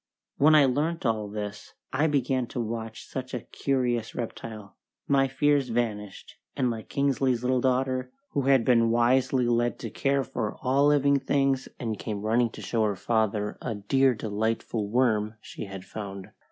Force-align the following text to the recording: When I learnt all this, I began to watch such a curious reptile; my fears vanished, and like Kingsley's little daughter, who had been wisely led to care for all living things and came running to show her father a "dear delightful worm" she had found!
When 0.37 0.55
I 0.55 0.65
learnt 0.65 1.05
all 1.05 1.27
this, 1.29 1.73
I 1.93 2.07
began 2.07 2.47
to 2.47 2.59
watch 2.59 3.05
such 3.05 3.35
a 3.35 3.41
curious 3.41 4.15
reptile; 4.15 4.77
my 5.07 5.27
fears 5.27 5.69
vanished, 5.69 6.37
and 6.55 6.71
like 6.71 6.89
Kingsley's 6.89 7.43
little 7.43 7.61
daughter, 7.61 8.11
who 8.31 8.47
had 8.47 8.65
been 8.65 8.89
wisely 8.89 9.45
led 9.47 9.77
to 9.77 9.91
care 9.91 10.23
for 10.23 10.55
all 10.63 10.87
living 10.87 11.19
things 11.19 11.69
and 11.79 11.99
came 11.99 12.23
running 12.23 12.49
to 12.53 12.63
show 12.63 12.83
her 12.85 12.95
father 12.95 13.59
a 13.61 13.75
"dear 13.75 14.15
delightful 14.15 14.89
worm" 14.89 15.35
she 15.39 15.65
had 15.65 15.85
found! 15.85 16.31